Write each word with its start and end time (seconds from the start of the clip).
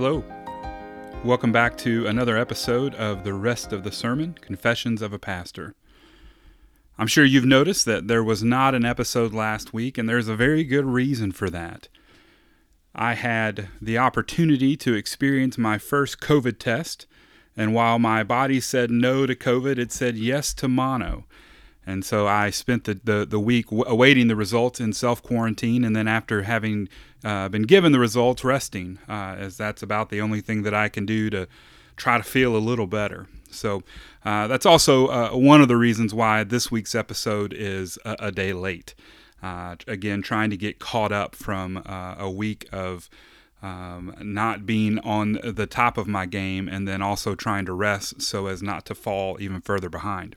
Hello. 0.00 0.22
Welcome 1.24 1.50
back 1.50 1.76
to 1.78 2.06
another 2.06 2.38
episode 2.38 2.94
of 2.94 3.24
the 3.24 3.34
rest 3.34 3.72
of 3.72 3.82
the 3.82 3.90
sermon, 3.90 4.34
Confessions 4.40 5.02
of 5.02 5.12
a 5.12 5.18
Pastor. 5.18 5.74
I'm 6.96 7.08
sure 7.08 7.24
you've 7.24 7.44
noticed 7.44 7.84
that 7.86 8.06
there 8.06 8.22
was 8.22 8.44
not 8.44 8.76
an 8.76 8.84
episode 8.84 9.34
last 9.34 9.74
week, 9.74 9.98
and 9.98 10.08
there's 10.08 10.28
a 10.28 10.36
very 10.36 10.62
good 10.62 10.84
reason 10.84 11.32
for 11.32 11.50
that. 11.50 11.88
I 12.94 13.14
had 13.14 13.70
the 13.82 13.98
opportunity 13.98 14.76
to 14.76 14.94
experience 14.94 15.58
my 15.58 15.78
first 15.78 16.20
COVID 16.20 16.60
test, 16.60 17.08
and 17.56 17.74
while 17.74 17.98
my 17.98 18.22
body 18.22 18.60
said 18.60 18.92
no 18.92 19.26
to 19.26 19.34
COVID, 19.34 19.78
it 19.78 19.90
said 19.90 20.16
yes 20.16 20.54
to 20.54 20.68
mono. 20.68 21.24
And 21.88 22.04
so 22.04 22.26
I 22.26 22.50
spent 22.50 22.84
the, 22.84 23.00
the, 23.02 23.24
the 23.24 23.40
week 23.40 23.70
awaiting 23.70 24.28
the 24.28 24.36
results 24.36 24.78
in 24.78 24.92
self 24.92 25.22
quarantine, 25.22 25.84
and 25.84 25.96
then 25.96 26.06
after 26.06 26.42
having 26.42 26.90
uh, 27.24 27.48
been 27.48 27.62
given 27.62 27.92
the 27.92 27.98
results, 27.98 28.44
resting, 28.44 28.98
uh, 29.08 29.36
as 29.38 29.56
that's 29.56 29.82
about 29.82 30.10
the 30.10 30.20
only 30.20 30.42
thing 30.42 30.64
that 30.64 30.74
I 30.74 30.90
can 30.90 31.06
do 31.06 31.30
to 31.30 31.48
try 31.96 32.18
to 32.18 32.22
feel 32.22 32.54
a 32.54 32.58
little 32.58 32.86
better. 32.86 33.26
So 33.50 33.82
uh, 34.22 34.48
that's 34.48 34.66
also 34.66 35.06
uh, 35.06 35.30
one 35.30 35.62
of 35.62 35.68
the 35.68 35.78
reasons 35.78 36.12
why 36.12 36.44
this 36.44 36.70
week's 36.70 36.94
episode 36.94 37.54
is 37.54 37.98
a, 38.04 38.16
a 38.20 38.32
day 38.32 38.52
late. 38.52 38.94
Uh, 39.42 39.76
again, 39.86 40.20
trying 40.20 40.50
to 40.50 40.58
get 40.58 40.78
caught 40.78 41.10
up 41.10 41.34
from 41.34 41.82
uh, 41.86 42.16
a 42.18 42.30
week 42.30 42.68
of 42.70 43.08
um, 43.62 44.14
not 44.20 44.66
being 44.66 44.98
on 44.98 45.38
the 45.42 45.66
top 45.66 45.96
of 45.96 46.06
my 46.06 46.26
game 46.26 46.68
and 46.68 46.86
then 46.86 47.00
also 47.00 47.34
trying 47.34 47.64
to 47.64 47.72
rest 47.72 48.20
so 48.20 48.46
as 48.46 48.62
not 48.62 48.84
to 48.84 48.94
fall 48.94 49.38
even 49.40 49.62
further 49.62 49.88
behind. 49.88 50.36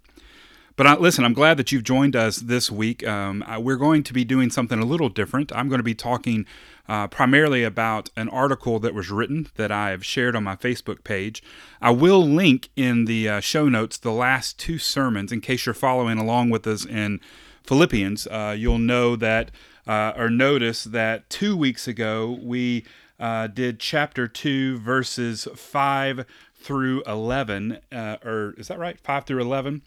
But 0.82 0.88
uh, 0.88 0.98
listen, 1.00 1.24
I'm 1.24 1.36
glad 1.36 1.58
that 1.58 1.72
you've 1.72 1.84
joined 1.84 2.16
us 2.16 2.38
this 2.38 2.72
week. 2.72 3.06
Um, 3.08 3.46
we're 3.60 3.76
going 3.76 4.02
to 4.02 4.14
be 4.14 4.26
doing 4.26 4.50
something 4.50 4.80
a 4.80 4.84
little 4.84 5.10
different. 5.10 5.56
I'm 5.56 5.70
going 5.70 5.78
to 5.78 5.84
be 5.84 5.94
talking 5.94 6.48
uh, 6.90 7.08
primarily 7.08 7.64
about 7.64 8.10
an 8.18 8.30
article 8.30 8.80
that 8.80 8.96
was 8.96 9.12
written 9.12 9.48
that 9.58 9.72
I 9.72 9.92
have 9.92 10.04
shared 10.04 10.36
on 10.36 10.44
my 10.44 10.56
Facebook 10.56 11.04
page. 11.04 11.44
I 11.84 11.92
will 11.92 12.28
link 12.28 12.70
in 12.76 13.06
the 13.06 13.30
uh, 13.30 13.40
show 13.42 13.70
notes 13.70 13.96
the 13.96 14.12
last 14.12 14.58
two 14.58 14.80
sermons 14.80 15.32
in 15.32 15.40
case 15.40 15.68
you're 15.68 15.76
following 15.76 16.18
along 16.18 16.50
with 16.50 16.66
us 16.66 16.84
in 16.84 17.20
Philippians. 17.62 18.26
Uh, 18.26 18.56
you'll 18.58 18.80
know 18.80 19.16
that 19.16 19.52
uh, 19.86 20.14
or 20.18 20.32
notice 20.32 20.84
that 20.84 21.30
two 21.30 21.56
weeks 21.56 21.88
ago 21.88 22.40
we 22.42 22.86
uh, 23.20 23.46
did 23.46 23.80
chapter 23.80 24.28
2, 24.28 24.80
verses 24.80 25.48
5 25.56 26.26
through 26.56 27.04
11. 27.06 27.78
or 27.92 28.56
is 28.58 28.70
that 28.70 28.80
right? 28.80 29.00
5 29.00 29.26
through 29.26 29.42
11. 29.42 29.84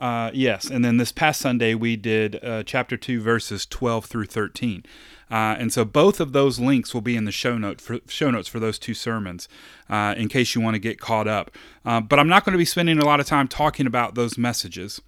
Uh, 0.00 0.30
yes, 0.32 0.70
and 0.70 0.82
then 0.82 0.96
this 0.96 1.12
past 1.12 1.42
Sunday 1.42 1.74
we 1.74 1.94
did 1.94 2.42
uh, 2.42 2.62
chapter 2.62 2.96
2, 2.96 3.20
verses 3.20 3.66
12 3.66 4.06
through 4.06 4.24
13. 4.24 4.82
Uh, 5.30 5.54
and 5.58 5.72
so 5.72 5.84
both 5.84 6.20
of 6.20 6.32
those 6.32 6.58
links 6.58 6.94
will 6.94 7.02
be 7.02 7.16
in 7.16 7.26
the 7.26 7.30
show 7.30 7.58
note 7.58 7.80
for 7.80 7.98
show 8.08 8.30
notes 8.30 8.48
for 8.48 8.58
those 8.58 8.78
two 8.78 8.94
sermons, 8.94 9.46
uh, 9.90 10.14
in 10.16 10.28
case 10.28 10.54
you 10.54 10.60
want 10.60 10.74
to 10.74 10.78
get 10.80 10.98
caught 10.98 11.28
up. 11.28 11.50
Uh, 11.84 12.00
but 12.00 12.18
I'm 12.18 12.28
not 12.28 12.44
going 12.44 12.54
to 12.54 12.58
be 12.58 12.64
spending 12.64 12.98
a 12.98 13.04
lot 13.04 13.20
of 13.20 13.26
time 13.26 13.46
talking 13.46 13.86
about 13.86 14.14
those 14.14 14.38
messages. 14.38 15.02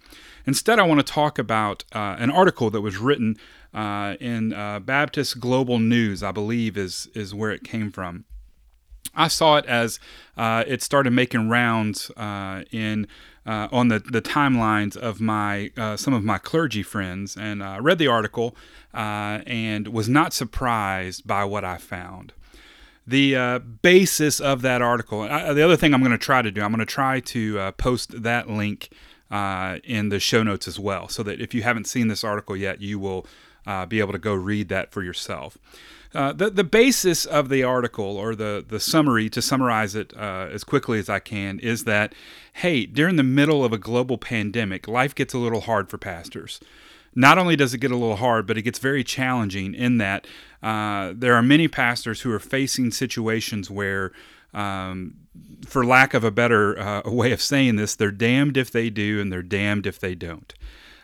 Instead, 0.45 0.79
I 0.79 0.83
want 0.83 1.05
to 1.05 1.11
talk 1.11 1.39
about 1.39 1.83
uh, 1.91 2.15
an 2.19 2.29
article 2.29 2.69
that 2.69 2.81
was 2.81 2.97
written 2.97 3.35
in 3.73 4.49
Baptist 4.85 5.39
Global 5.39 5.79
News, 5.79 6.21
I 6.21 6.31
believe 6.31 6.77
is 6.77 7.09
is 7.15 7.33
where 7.33 7.51
it 7.51 7.63
came 7.63 7.91
from. 7.91 8.25
I 9.15 9.27
saw 9.27 9.57
it 9.57 9.65
as 9.65 9.99
it 10.37 10.81
started 10.81 11.11
making 11.11 11.49
rounds 11.49 12.11
in 12.71 13.07
uh, 13.45 13.67
on 13.71 13.89
the, 13.89 13.99
the 13.99 14.21
timelines 14.21 14.95
of 14.95 15.19
my 15.19 15.71
uh, 15.77 15.97
some 15.97 16.13
of 16.13 16.23
my 16.23 16.37
clergy 16.37 16.83
friends, 16.83 17.35
and 17.35 17.61
uh, 17.61 17.77
read 17.81 17.97
the 17.97 18.07
article 18.07 18.55
uh, 18.93 19.41
and 19.45 19.89
was 19.89 20.07
not 20.07 20.33
surprised 20.33 21.27
by 21.27 21.43
what 21.43 21.65
I 21.65 21.77
found. 21.77 22.33
The 23.05 23.35
uh, 23.35 23.59
basis 23.59 24.39
of 24.39 24.61
that 24.61 24.81
article. 24.81 25.21
I, 25.21 25.51
the 25.51 25.63
other 25.63 25.75
thing 25.75 25.93
I'm 25.93 25.99
going 25.99 26.11
to 26.13 26.17
try 26.17 26.41
to 26.41 26.51
do, 26.51 26.61
I'm 26.61 26.71
going 26.71 26.79
to 26.79 26.85
try 26.85 27.19
to 27.19 27.59
uh, 27.59 27.71
post 27.73 28.23
that 28.23 28.49
link 28.49 28.89
in 29.29 30.09
the 30.09 30.19
show 30.19 30.43
notes 30.43 30.67
as 30.67 30.79
well, 30.79 31.09
so 31.09 31.23
that 31.23 31.41
if 31.41 31.53
you 31.53 31.63
haven't 31.63 31.87
seen 31.87 32.07
this 32.07 32.23
article 32.23 32.55
yet, 32.55 32.81
you 32.81 32.99
will 32.99 33.25
be 33.89 33.99
able 33.99 34.13
to 34.13 34.19
go 34.19 34.33
read 34.33 34.69
that 34.69 34.91
for 34.91 35.03
yourself. 35.03 35.57
Uh, 36.13 36.31
the 36.31 36.49
the 36.49 36.63
basis 36.63 37.25
of 37.25 37.49
the 37.49 37.63
article 37.63 38.17
or 38.17 38.35
the 38.35 38.63
the 38.67 38.79
summary 38.79 39.29
to 39.29 39.41
summarize 39.41 39.95
it 39.95 40.13
uh, 40.15 40.47
as 40.51 40.63
quickly 40.63 40.99
as 40.99 41.09
I 41.09 41.19
can 41.19 41.59
is 41.59 41.85
that 41.85 42.13
hey 42.53 42.85
during 42.85 43.15
the 43.15 43.23
middle 43.23 43.65
of 43.65 43.73
a 43.73 43.79
global 43.79 44.17
pandemic 44.17 44.87
life 44.87 45.15
gets 45.15 45.33
a 45.33 45.39
little 45.39 45.61
hard 45.61 45.89
for 45.89 45.97
pastors. 45.97 46.59
Not 47.15 47.37
only 47.37 47.55
does 47.55 47.73
it 47.73 47.79
get 47.79 47.91
a 47.91 47.95
little 47.95 48.15
hard, 48.15 48.47
but 48.47 48.57
it 48.57 48.63
gets 48.63 48.79
very 48.79 49.03
challenging 49.03 49.75
in 49.75 49.97
that 49.99 50.25
uh, 50.63 51.13
there 51.15 51.35
are 51.35 51.43
many 51.43 51.67
pastors 51.67 52.21
who 52.21 52.31
are 52.31 52.39
facing 52.39 52.91
situations 52.91 53.69
where 53.69 54.11
um, 54.53 55.15
for 55.65 55.85
lack 55.85 56.13
of 56.13 56.23
a 56.23 56.31
better 56.31 56.79
uh, 56.79 57.01
way 57.05 57.31
of 57.31 57.41
saying 57.41 57.75
this, 57.75 57.95
they're 57.95 58.11
damned 58.11 58.57
if 58.57 58.71
they 58.71 58.89
do 58.89 59.19
and 59.19 59.31
they're 59.31 59.41
damned 59.41 59.85
if 59.87 59.99
they 59.99 60.15
don't. 60.15 60.53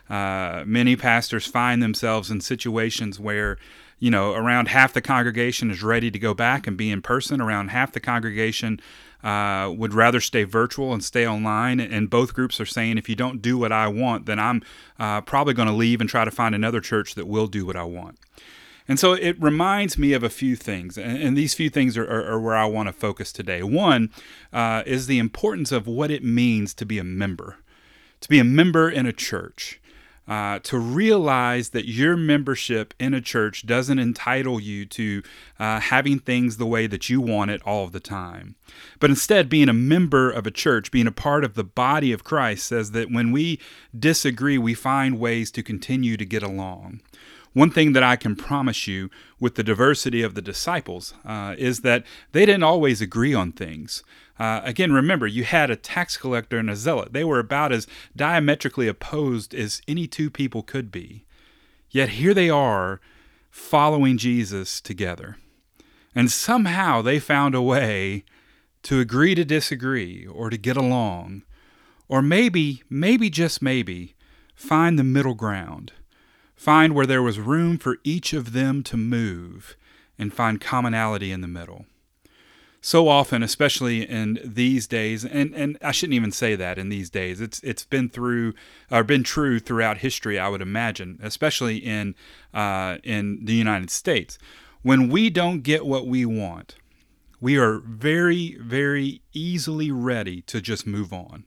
Uh, 0.09 0.63
many 0.65 0.95
pastors 0.95 1.45
find 1.45 1.83
themselves 1.83 2.31
in 2.31 2.41
situations 2.41 3.19
where 3.19 3.57
you 3.99 4.09
know, 4.09 4.33
around 4.33 4.69
half 4.69 4.93
the 4.93 5.01
congregation 5.01 5.69
is 5.69 5.83
ready 5.83 6.09
to 6.09 6.19
go 6.19 6.33
back 6.33 6.67
and 6.67 6.77
be 6.77 6.89
in 6.89 7.01
person. 7.01 7.41
Around 7.41 7.69
half 7.69 7.91
the 7.91 7.99
congregation 7.99 8.79
uh, 9.23 9.71
would 9.75 9.93
rather 9.93 10.21
stay 10.21 10.43
virtual 10.43 10.93
and 10.93 11.03
stay 11.03 11.27
online. 11.27 11.79
And 11.79 12.09
both 12.09 12.33
groups 12.33 12.59
are 12.59 12.65
saying, 12.65 12.97
if 12.97 13.09
you 13.09 13.15
don't 13.15 13.41
do 13.41 13.57
what 13.57 13.71
I 13.71 13.87
want, 13.87 14.25
then 14.25 14.39
I'm 14.39 14.63
uh, 14.97 15.21
probably 15.21 15.53
going 15.53 15.67
to 15.67 15.73
leave 15.73 15.99
and 15.99 16.09
try 16.09 16.23
to 16.23 16.31
find 16.31 16.55
another 16.55 16.79
church 16.79 17.15
that 17.15 17.27
will 17.27 17.47
do 17.47 17.65
what 17.65 17.75
I 17.75 17.83
want. 17.83 18.17
And 18.87 18.99
so 18.99 19.13
it 19.13 19.39
reminds 19.39 19.99
me 19.99 20.13
of 20.13 20.23
a 20.23 20.31
few 20.31 20.55
things, 20.55 20.97
and, 20.97 21.37
these 21.37 21.53
few 21.53 21.69
things 21.69 21.95
are, 21.95 22.05
are, 22.05 22.25
are, 22.25 22.39
where 22.39 22.55
I 22.55 22.65
want 22.65 22.87
to 22.87 22.93
focus 22.93 23.31
today. 23.31 23.61
One 23.61 24.09
uh, 24.51 24.81
is 24.83 25.05
the 25.05 25.19
importance 25.19 25.71
of 25.71 25.85
what 25.85 26.09
it 26.09 26.23
means 26.23 26.73
to 26.73 26.87
be 26.87 26.97
a 26.97 27.03
member, 27.03 27.57
to 28.19 28.27
be 28.27 28.39
a 28.39 28.43
member 28.43 28.89
in 28.89 29.05
a 29.05 29.13
church 29.13 29.79
uh, 30.29 30.59
to 30.59 30.77
realize 30.77 31.69
that 31.69 31.87
your 31.87 32.15
membership 32.15 32.93
in 32.99 33.15
a 33.15 33.19
church 33.19 33.65
doesn't 33.65 33.97
entitle 33.97 34.59
you 34.59 34.85
to 34.85 35.23
uh, 35.59 35.79
having 35.79 36.19
things 36.19 36.57
the 36.57 36.67
way 36.67 36.85
that 36.85 37.09
you 37.09 37.19
want 37.19 37.49
it 37.49 37.61
all 37.65 37.87
the 37.87 37.99
time. 37.99 38.55
But 38.99 39.09
instead, 39.09 39.49
being 39.49 39.69
a 39.69 39.73
member 39.73 40.29
of 40.29 40.45
a 40.45 40.51
church, 40.51 40.91
being 40.91 41.07
a 41.07 41.11
part 41.11 41.43
of 41.43 41.55
the 41.55 41.63
body 41.63 42.11
of 42.11 42.23
Christ, 42.23 42.67
says 42.67 42.91
that 42.91 43.11
when 43.11 43.31
we 43.31 43.59
disagree, 43.97 44.59
we 44.59 44.75
find 44.75 45.19
ways 45.19 45.49
to 45.51 45.63
continue 45.63 46.15
to 46.15 46.25
get 46.25 46.43
along. 46.43 47.01
One 47.53 47.71
thing 47.71 47.93
that 47.93 48.03
I 48.03 48.15
can 48.15 48.35
promise 48.35 48.87
you 48.87 49.09
with 49.39 49.55
the 49.55 49.63
diversity 49.63 50.21
of 50.21 50.35
the 50.35 50.41
disciples 50.41 51.15
uh, 51.25 51.55
is 51.57 51.79
that 51.79 52.05
they 52.31 52.45
didn't 52.45 52.63
always 52.63 53.01
agree 53.01 53.33
on 53.33 53.51
things. 53.51 54.03
Uh, 54.39 54.61
again, 54.63 54.93
remember, 54.93 55.27
you 55.27 55.43
had 55.43 55.69
a 55.69 55.75
tax 55.75 56.15
collector 56.15 56.57
and 56.57 56.69
a 56.69 56.75
zealot. 56.75 57.11
They 57.11 57.25
were 57.25 57.39
about 57.39 57.73
as 57.73 57.87
diametrically 58.15 58.87
opposed 58.87 59.53
as 59.53 59.81
any 59.87 60.07
two 60.07 60.29
people 60.29 60.63
could 60.63 60.91
be. 60.91 61.25
Yet 61.89 62.09
here 62.09 62.33
they 62.33 62.49
are 62.49 63.01
following 63.49 64.17
Jesus 64.17 64.79
together. 64.79 65.37
And 66.15 66.31
somehow 66.31 67.01
they 67.01 67.19
found 67.19 67.53
a 67.53 67.61
way 67.61 68.23
to 68.83 68.99
agree 68.99 69.35
to 69.35 69.43
disagree 69.43 70.25
or 70.25 70.49
to 70.49 70.57
get 70.57 70.77
along, 70.77 71.43
or 72.07 72.21
maybe, 72.21 72.81
maybe 72.89 73.29
just 73.29 73.61
maybe, 73.61 74.15
find 74.55 74.97
the 74.97 75.03
middle 75.03 75.33
ground, 75.33 75.91
find 76.55 76.95
where 76.95 77.05
there 77.05 77.21
was 77.21 77.39
room 77.39 77.77
for 77.77 77.97
each 78.05 78.31
of 78.31 78.53
them 78.53 78.83
to 78.83 78.95
move, 78.95 79.75
and 80.17 80.33
find 80.33 80.61
commonality 80.61 81.31
in 81.31 81.41
the 81.41 81.47
middle 81.47 81.85
so 82.81 83.09
often, 83.09 83.43
especially 83.43 84.09
in 84.09 84.39
these 84.43 84.87
days, 84.87 85.25
and, 85.25 85.53
and 85.53 85.77
I 85.81 85.91
shouldn't 85.91 86.13
even 86.13 86.31
say 86.31 86.55
that 86.55 86.77
in 86.77 86.89
these 86.89 87.09
days. 87.09 87.41
It's 87.41 87.61
it's 87.61 87.83
been 87.83 88.09
through 88.09 88.53
or 88.89 89.03
been 89.03 89.23
true 89.23 89.59
throughout 89.59 89.97
history, 89.97 90.39
I 90.39 90.47
would 90.47 90.61
imagine, 90.61 91.19
especially 91.21 91.77
in 91.77 92.15
uh, 92.53 92.97
in 93.03 93.43
the 93.43 93.55
United 93.55 93.89
States. 93.89 94.37
When 94.81 95.09
we 95.09 95.29
don't 95.29 95.61
get 95.61 95.85
what 95.85 96.07
we 96.07 96.25
want, 96.25 96.75
we 97.41 97.57
are 97.57 97.79
very 97.79 98.57
very 98.61 99.21
easily 99.33 99.91
ready 99.91 100.41
to 100.43 100.61
just 100.61 100.87
move 100.87 101.11
on. 101.11 101.43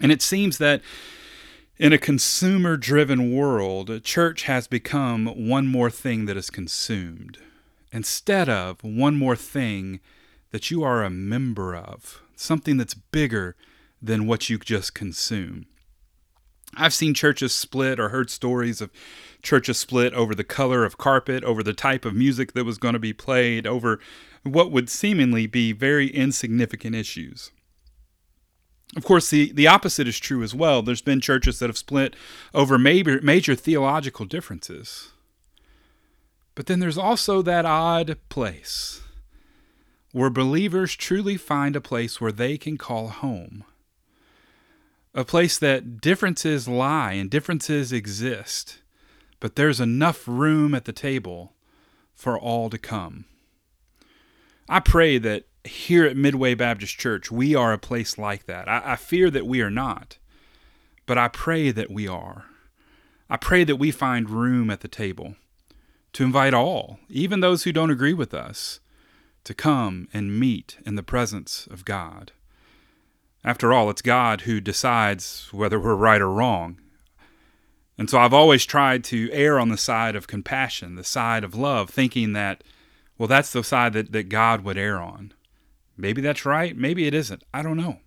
And 0.00 0.12
it 0.12 0.22
seems 0.22 0.58
that 0.58 0.82
in 1.78 1.92
a 1.92 1.98
consumer 1.98 2.76
driven 2.76 3.34
world, 3.34 4.02
church 4.04 4.42
has 4.42 4.66
become 4.66 5.26
one 5.48 5.66
more 5.66 5.90
thing 5.90 6.26
that 6.26 6.36
is 6.36 6.50
consumed 6.50 7.38
instead 7.92 8.48
of 8.48 8.82
one 8.82 9.16
more 9.16 9.36
thing 9.36 10.00
that 10.50 10.70
you 10.70 10.82
are 10.82 11.02
a 11.02 11.10
member 11.10 11.76
of, 11.76 12.22
something 12.36 12.76
that's 12.76 12.94
bigger 12.94 13.56
than 14.00 14.26
what 14.26 14.48
you 14.48 14.58
just 14.58 14.94
consume. 14.94 15.66
I've 16.76 16.94
seen 16.94 17.14
churches 17.14 17.52
split 17.54 17.98
or 17.98 18.10
heard 18.10 18.30
stories 18.30 18.80
of 18.80 18.90
churches 19.42 19.78
split 19.78 20.12
over 20.14 20.34
the 20.34 20.44
color 20.44 20.84
of 20.84 20.98
carpet, 20.98 21.42
over 21.44 21.62
the 21.62 21.72
type 21.72 22.04
of 22.04 22.14
music 22.14 22.52
that 22.52 22.64
was 22.64 22.78
going 22.78 22.92
to 22.92 22.98
be 22.98 23.12
played, 23.12 23.66
over 23.66 23.98
what 24.42 24.70
would 24.70 24.90
seemingly 24.90 25.46
be 25.46 25.72
very 25.72 26.08
insignificant 26.08 26.94
issues. 26.94 27.50
Of 28.96 29.04
course, 29.04 29.30
the, 29.30 29.52
the 29.52 29.66
opposite 29.66 30.08
is 30.08 30.18
true 30.18 30.42
as 30.42 30.54
well. 30.54 30.82
There's 30.82 31.02
been 31.02 31.20
churches 31.20 31.58
that 31.58 31.68
have 31.68 31.78
split 31.78 32.16
over 32.54 32.78
major, 32.78 33.20
major 33.22 33.54
theological 33.54 34.24
differences. 34.24 35.12
But 36.58 36.66
then 36.66 36.80
there's 36.80 36.98
also 36.98 37.40
that 37.42 37.64
odd 37.64 38.18
place 38.30 39.02
where 40.10 40.28
believers 40.28 40.96
truly 40.96 41.36
find 41.36 41.76
a 41.76 41.80
place 41.80 42.20
where 42.20 42.32
they 42.32 42.58
can 42.58 42.76
call 42.76 43.10
home. 43.10 43.62
A 45.14 45.24
place 45.24 45.56
that 45.56 46.00
differences 46.00 46.66
lie 46.66 47.12
and 47.12 47.30
differences 47.30 47.92
exist, 47.92 48.82
but 49.38 49.54
there's 49.54 49.78
enough 49.78 50.26
room 50.26 50.74
at 50.74 50.84
the 50.84 50.92
table 50.92 51.52
for 52.12 52.36
all 52.36 52.68
to 52.70 52.76
come. 52.76 53.26
I 54.68 54.80
pray 54.80 55.16
that 55.18 55.44
here 55.62 56.06
at 56.06 56.16
Midway 56.16 56.54
Baptist 56.54 56.98
Church, 56.98 57.30
we 57.30 57.54
are 57.54 57.72
a 57.72 57.78
place 57.78 58.18
like 58.18 58.46
that. 58.46 58.68
I, 58.68 58.82
I, 58.84 58.96
fear 58.96 59.30
that 59.30 59.46
we 59.46 59.60
are 59.60 59.70
not, 59.70 60.18
but 61.06 61.18
I 61.18 61.28
pray 61.28 61.70
that 61.70 61.92
we 61.92 62.08
are. 62.08 62.46
I 63.30 63.36
pray 63.36 63.62
that 63.62 63.76
we 63.76 63.92
find 63.92 64.28
room 64.28 64.70
at 64.70 64.80
the 64.80 64.88
table 64.88 65.36
to 66.12 66.24
invite 66.24 66.54
all, 66.54 66.98
even 67.08 67.40
those 67.40 67.64
who 67.64 67.72
don't 67.72 67.90
agree 67.90 68.14
with 68.14 68.34
us, 68.34 68.80
to 69.44 69.54
come 69.54 70.08
and 70.12 70.38
meet 70.38 70.78
in 70.84 70.94
the 70.94 71.02
presence 71.02 71.66
of 71.70 71.84
God. 71.84 72.32
After 73.44 73.72
all, 73.72 73.88
it's 73.88 74.02
God 74.02 74.42
who 74.42 74.60
decides 74.60 75.48
whether 75.52 75.78
we're 75.78 75.94
right 75.94 76.20
or 76.20 76.30
wrong. 76.30 76.78
And 77.96 78.08
so 78.08 78.18
I've 78.18 78.34
always 78.34 78.64
tried 78.64 79.04
to 79.04 79.30
err 79.32 79.58
on 79.58 79.70
the 79.70 79.76
side 79.76 80.14
of 80.14 80.26
compassion, 80.26 80.96
the 80.96 81.04
side 81.04 81.44
of 81.44 81.54
love, 81.54 81.90
thinking 81.90 82.32
that, 82.34 82.62
well, 83.16 83.26
that's 83.26 83.52
the 83.52 83.64
side 83.64 83.92
that, 83.94 84.12
that 84.12 84.28
God 84.28 84.62
would 84.62 84.78
err 84.78 85.00
on. 85.00 85.32
Maybe 85.96 86.22
that's 86.22 86.44
right. 86.44 86.76
Maybe 86.76 87.06
it 87.06 87.14
isn't. 87.14 87.42
I 87.52 87.62
don't 87.62 87.76
know. 87.76 87.98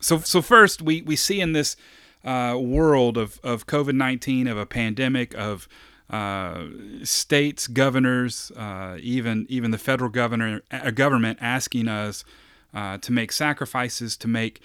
So, 0.00 0.18
so 0.18 0.40
first, 0.40 0.80
we, 0.80 1.02
we 1.02 1.16
see 1.16 1.40
in 1.40 1.52
this 1.52 1.76
uh, 2.24 2.56
world 2.58 3.18
of, 3.18 3.38
of 3.42 3.66
COVID 3.66 3.94
19, 3.94 4.46
of 4.46 4.56
a 4.56 4.66
pandemic, 4.66 5.34
of 5.34 5.68
uh, 6.14 6.68
states, 7.02 7.66
governors, 7.66 8.52
uh, 8.52 8.96
even 9.00 9.46
even 9.48 9.72
the 9.72 9.78
federal 9.78 10.08
governor, 10.08 10.62
uh, 10.70 10.92
government 10.92 11.38
asking 11.40 11.88
us 11.88 12.24
uh, 12.72 12.98
to 12.98 13.10
make 13.10 13.32
sacrifices, 13.32 14.16
to 14.16 14.28
make 14.28 14.60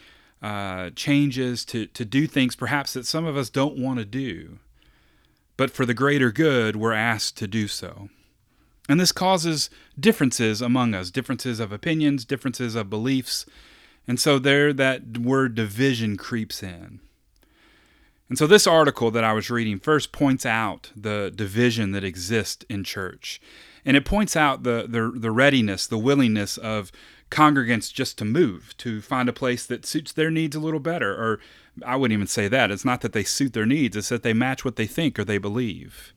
changes, 0.96 1.66
to 1.66 1.88
to 1.88 2.06
do 2.06 2.28
things 2.28 2.56
perhaps 2.56 2.94
that 2.94 3.08
some 3.08 3.26
of 3.26 3.36
us 3.36 3.50
don't 3.50 3.80
want 3.80 3.98
to 3.98 4.06
do, 4.06 4.60
but 5.58 5.72
for 5.72 5.88
the 5.88 5.96
greater 5.96 6.32
good, 6.32 6.76
we're 6.76 6.94
asked 6.94 7.36
to 7.38 7.48
do 7.48 7.68
so. 7.68 8.10
And 8.88 9.00
this 9.00 9.12
causes 9.12 9.72
differences 10.00 10.62
among 10.62 10.94
us, 10.94 11.10
differences 11.10 11.60
of 11.60 11.72
opinions, 11.72 12.26
differences 12.26 12.76
of 12.76 12.92
beliefs. 12.92 13.48
And 14.08 14.20
so 14.20 14.38
there 14.38 14.72
that 14.74 15.18
word 15.18 15.56
division 15.56 16.16
creeps 16.16 16.62
in. 16.62 17.00
And 18.30 18.38
so 18.38 18.46
this 18.46 18.68
article 18.68 19.10
that 19.12 19.24
I 19.24 19.34
was 19.34 19.50
reading 19.50 19.80
first 19.80 20.12
points 20.12 20.46
out 20.46 20.92
the 20.96 21.32
division 21.34 21.92
that 21.92 22.04
exists 22.04 22.64
in 22.70 22.84
church. 22.84 23.42
And 23.84 23.98
it 23.98 24.06
points 24.06 24.36
out 24.36 24.64
the, 24.64 24.86
the, 24.88 25.12
the 25.14 25.32
readiness, 25.32 25.88
the 25.88 25.98
willingness 25.98 26.58
of 26.58 26.92
congregants 27.32 27.92
just 27.92 28.18
to 28.20 28.26
move, 28.26 28.76
to 28.78 29.02
find 29.02 29.28
a 29.28 29.34
place 29.34 29.66
that 29.66 29.86
suits 29.86 30.12
their 30.12 30.30
needs 30.30 30.56
a 30.56 30.60
little 30.60 30.80
better. 30.80 31.12
Or 31.12 31.40
I 31.84 31.96
wouldn't 31.96 32.16
even 32.16 32.28
say 32.28 32.48
that. 32.48 32.70
It's 32.70 32.86
not 32.86 33.02
that 33.02 33.14
they 33.14 33.24
suit 33.24 33.54
their 33.54 33.66
needs, 33.66 33.98
it's 33.98 34.10
that 34.10 34.24
they 34.24 34.34
match 34.34 34.64
what 34.64 34.76
they 34.76 34.88
think 34.88 35.18
or 35.18 35.24
they 35.24 35.40
believe. 35.40 36.14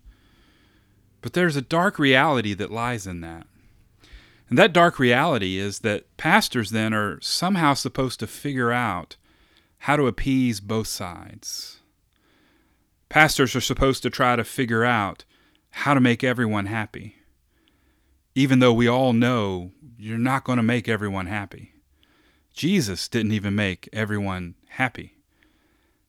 But 1.22 1.32
there's 1.32 1.56
a 1.56 1.62
dark 1.62 1.98
reality 1.98 2.52
that 2.54 2.70
lies 2.70 3.06
in 3.06 3.20
that. 3.22 3.46
And 4.50 4.58
that 4.58 4.74
dark 4.74 4.98
reality 4.98 5.56
is 5.56 5.78
that 5.78 6.14
pastors 6.18 6.70
then 6.70 6.92
are 6.92 7.18
somehow 7.22 7.72
supposed 7.72 8.20
to 8.20 8.26
figure 8.26 8.70
out 8.70 9.16
how 9.78 9.96
to 9.96 10.06
appease 10.06 10.60
both 10.60 10.88
sides. 10.88 11.80
Pastors 13.12 13.54
are 13.54 13.60
supposed 13.60 14.02
to 14.04 14.08
try 14.08 14.36
to 14.36 14.42
figure 14.42 14.86
out 14.86 15.26
how 15.68 15.92
to 15.92 16.00
make 16.00 16.24
everyone 16.24 16.64
happy, 16.64 17.16
even 18.34 18.58
though 18.58 18.72
we 18.72 18.88
all 18.88 19.12
know 19.12 19.70
you're 19.98 20.16
not 20.16 20.44
going 20.44 20.56
to 20.56 20.62
make 20.62 20.88
everyone 20.88 21.26
happy. 21.26 21.74
Jesus 22.54 23.08
didn't 23.08 23.32
even 23.32 23.54
make 23.54 23.86
everyone 23.92 24.54
happy. 24.66 25.18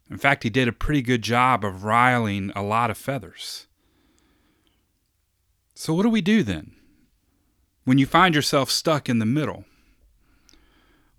In 0.09 0.17
fact, 0.17 0.43
he 0.43 0.49
did 0.49 0.69
a 0.69 0.71
pretty 0.71 1.01
good 1.01 1.21
job 1.21 1.65
of 1.65 1.83
riling 1.83 2.53
a 2.55 2.63
lot 2.63 2.89
of 2.89 2.97
feathers. 2.97 3.67
So, 5.75 5.93
what 5.93 6.03
do 6.03 6.09
we 6.09 6.21
do 6.21 6.41
then 6.41 6.71
when 7.83 7.97
you 7.97 8.05
find 8.05 8.33
yourself 8.33 8.71
stuck 8.71 9.09
in 9.09 9.19
the 9.19 9.25
middle? 9.25 9.65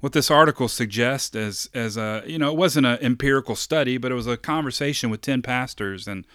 What 0.05 0.12
this 0.12 0.31
article 0.31 0.69
suggests 0.69 1.35
as 1.35 1.71
as 1.73 1.97
a 1.97 2.23
you 2.27 2.39
know 2.39 2.51
it 2.51 2.59
wasn't 2.59 2.85
an 2.85 2.99
empirical 3.01 3.56
study, 3.56 3.97
but 3.97 4.12
it 4.12 4.15
was 4.15 4.27
a 4.27 4.37
conversation 4.37 5.09
with 5.09 5.23
ten 5.23 5.41
pastors, 5.41 6.06
and 6.06 6.27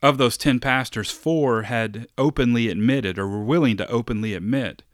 of 0.00 0.16
those 0.16 0.36
ten 0.36 0.60
pastors, 0.60 1.10
four 1.10 1.62
had 1.62 2.06
openly 2.16 2.68
admitted 2.68 3.18
or 3.18 3.26
were 3.26 3.42
willing 3.42 3.76
to 3.78 3.90
openly 3.90 4.32
admit 4.32 4.84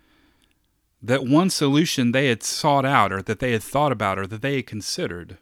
that 1.03 1.27
one 1.27 1.51
solution 1.51 2.13
they 2.13 2.29
had 2.29 2.43
sought 2.43 2.87
out, 2.87 3.13
or 3.13 3.21
that 3.21 3.39
they 3.39 3.53
had 3.53 3.63
thought 3.63 3.93
about, 3.93 4.19
or 4.19 4.27
that 4.27 4.41
they 4.41 4.57
had 4.57 4.67
considered 4.67 5.37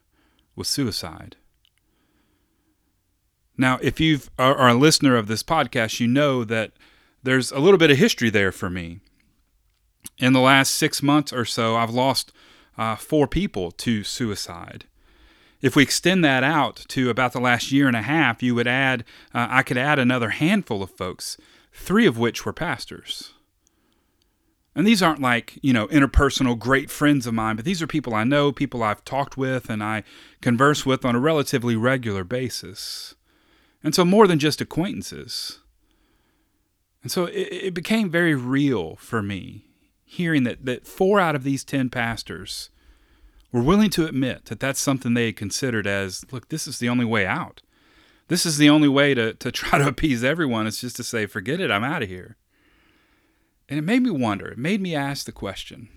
was 0.57 0.67
suicide. 0.67 1.37
Now, 3.57 3.79
if 3.81 4.01
you 4.01 4.19
are 4.37 4.69
a 4.69 4.75
listener 4.75 5.15
of 5.15 5.29
this 5.29 5.45
podcast, 5.45 6.01
you 6.01 6.09
know 6.09 6.43
that 6.43 6.73
there's 7.23 7.53
a 7.53 7.61
little 7.61 7.79
bit 7.79 7.93
of 7.93 7.99
history 7.99 8.31
there 8.31 8.51
for 8.51 8.69
me. 8.69 8.99
In 10.17 10.33
the 10.33 10.41
last 10.41 10.75
six 10.75 11.03
months 11.03 11.33
or 11.33 11.45
so, 11.45 11.77
I've 11.77 11.91
lost 11.91 12.33
uh, 12.77 12.97
four 12.97 13.27
people 13.27 13.71
to 13.73 14.03
suicide. 14.05 14.87
If 15.61 15.75
we 15.75 15.83
extend 15.83 16.25
that 16.25 16.45
out 16.45 16.85
to 16.89 17.11
about 17.11 17.33
the 17.33 17.41
last 17.41 17.73
year 17.73 17.89
and 17.89 17.97
a 17.97 18.03
half, 18.03 18.43
you 18.43 18.55
would 18.55 18.69
add, 18.69 19.05
uh, 19.35 19.49
I 19.51 19.63
could 19.63 19.77
add 19.77 19.99
another 19.99 20.31
handful 20.31 20.83
of 20.83 20.91
folks, 20.91 21.37
three 21.73 22.07
of 22.07 22.17
which 22.17 22.47
were 22.47 22.53
pastors. 22.53 23.35
And 24.75 24.87
these 24.87 25.03
aren't 25.03 25.21
like, 25.21 25.59
you 25.61 25.73
know, 25.73 25.89
interpersonal 25.89 26.57
great 26.57 26.89
friends 26.89 27.27
of 27.27 27.35
mine, 27.35 27.57
but 27.57 27.65
these 27.65 27.83
are 27.83 27.89
people 27.89 28.15
I 28.15 28.23
know, 28.23 28.53
people 28.53 28.85
I've 28.85 29.05
talked 29.05 29.37
with, 29.37 29.69
and 29.69 29.83
I 29.83 30.05
converse 30.41 30.87
with 30.87 31.05
on 31.05 31.17
a 31.17 31.21
relatively 31.21 31.75
regular 31.75 32.23
basis. 32.23 33.17
And 33.83 33.93
so 33.93 34.05
more 34.05 34.29
than 34.29 34.38
just 34.38 34.61
acquaintances. 34.61 35.59
And 37.03 37.11
so 37.11 37.25
it, 37.25 37.49
it 37.50 37.75
became 37.75 38.11
very 38.11 38.37
real 38.37 38.95
for 38.97 39.21
me 39.21 39.68
hearing 40.09 40.45
that, 40.45 40.65
that 40.65 40.87
four 40.87 41.21
out 41.21 41.37
of 41.37 41.45
these 41.45 41.62
10 41.65 41.91
pastors 41.91 42.71
were 43.53 43.62
willing 43.62 43.91
to 43.91 44.07
admit 44.07 44.47
that 44.47 44.59
that's 44.59 44.81
something 44.81 45.12
they 45.12 45.27
had 45.27 45.37
considered 45.37 45.87
as 45.87 46.25
look, 46.33 46.49
this 46.49 46.67
is 46.67 46.79
the 46.79 46.88
only 46.88 47.05
way 47.05 47.27
out. 47.27 47.61
This 48.29 48.47
is 48.47 48.57
the 48.57 48.71
only 48.71 48.88
way 48.88 49.12
to, 49.12 49.35
to 49.35 49.53
try 49.53 49.79
to 49.79 49.87
appease 49.87 50.25
everyone 50.25 50.67
is 50.67 50.81
just 50.81 50.97
to 50.97 51.05
say, 51.05 51.27
forget 51.27 51.61
it, 51.61 51.71
I'm 51.71 51.85
out 51.85 52.03
of 52.03 52.09
here. 52.09 52.37
And 53.69 53.79
it 53.79 53.83
made 53.83 54.03
me 54.03 54.11
wonder, 54.11 54.49
it 54.49 54.59
made 54.59 54.81
me 54.81 54.95
ask 54.95 55.27
the 55.27 55.33
question 55.33 55.88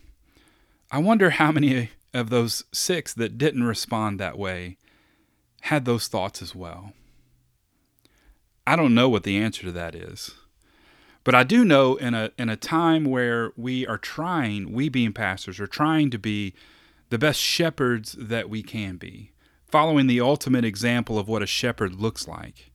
I 0.92 0.98
wonder 0.98 1.30
how 1.30 1.54
many 1.54 1.92
of 2.14 2.30
those 2.30 2.66
six 2.74 3.14
that 3.14 3.38
didn't 3.38 3.64
respond 3.64 4.20
that 4.20 4.38
way 4.38 4.78
had 5.62 5.86
those 5.86 6.10
thoughts 6.10 6.42
as 6.42 6.54
well. 6.54 6.92
I 8.68 8.76
don't 8.76 8.94
know 8.94 9.08
what 9.08 9.24
the 9.24 9.38
answer 9.38 9.62
to 9.64 9.72
that 9.72 9.96
is. 9.96 10.32
But 11.24 11.36
I 11.36 11.44
do 11.44 11.64
know 11.64 11.96
in 11.96 12.14
a 12.14 12.32
in 12.38 12.50
a 12.50 12.56
time 12.56 13.06
where 13.06 13.52
we 13.56 13.86
are 13.86 13.98
trying, 13.98 14.72
we 14.72 14.90
being 14.90 15.14
pastors, 15.14 15.60
are 15.60 15.68
trying 15.68 16.10
to 16.12 16.18
be 16.18 16.54
the 17.10 17.20
best 17.20 17.40
shepherds 17.40 18.16
that 18.18 18.50
we 18.50 18.64
can 18.64 18.96
be, 18.96 19.32
following 19.68 20.08
the 20.08 20.22
ultimate 20.22 20.66
example 20.66 21.20
of 21.20 21.28
what 21.28 21.44
a 21.44 21.48
shepherd 21.48 21.96
looks 21.96 22.28
like. 22.28 22.72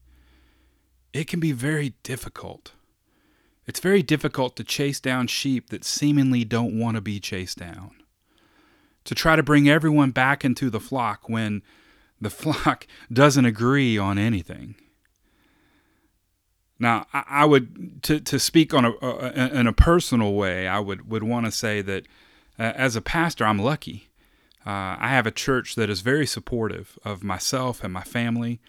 It 1.11 1.27
can 1.27 1.39
be 1.39 1.51
very 1.51 1.95
difficult. 2.03 2.73
It's 3.65 3.79
very 3.81 4.01
difficult 4.01 4.55
to 4.55 4.63
chase 4.63 4.99
down 4.99 5.27
sheep 5.27 5.69
that 5.71 5.83
seemingly 5.83 6.45
don't 6.45 6.79
want 6.79 6.95
to 6.95 7.01
be 7.01 7.19
chased 7.19 7.57
down. 7.57 7.91
To 9.03 9.15
try 9.15 9.35
to 9.35 9.43
bring 9.43 9.67
everyone 9.67 10.11
back 10.11 10.45
into 10.45 10.69
the 10.69 10.79
flock 10.79 11.27
when 11.27 11.63
the 12.21 12.29
flock 12.29 12.87
doesn't 13.11 13.45
agree 13.45 13.97
on 13.97 14.17
anything. 14.17 14.75
Now, 16.79 17.07
I, 17.13 17.23
I 17.27 17.45
would 17.45 18.03
to, 18.03 18.19
to 18.19 18.39
speak 18.39 18.73
on 18.73 18.85
a, 18.85 19.49
in 19.59 19.67
a 19.67 19.73
personal 19.73 20.33
way. 20.33 20.67
I 20.67 20.79
would 20.79 21.09
would 21.09 21.23
want 21.23 21.45
to 21.45 21.51
say 21.51 21.81
that 21.81 22.05
uh, 22.59 22.73
as 22.75 22.95
a 22.95 23.01
pastor, 23.01 23.45
I'm 23.45 23.59
lucky. 23.59 24.09
Uh, 24.65 24.97
I 24.99 25.09
have 25.09 25.25
a 25.25 25.31
church 25.31 25.75
that 25.75 25.89
is 25.89 26.01
very 26.01 26.27
supportive 26.27 26.99
of 27.05 27.23
myself 27.23 27.83
and 27.83 27.93
my 27.93 28.03
family. 28.03 28.59